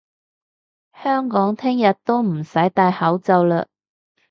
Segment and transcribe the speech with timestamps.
[0.93, 3.67] 香港聽日都唔使戴口罩嘞！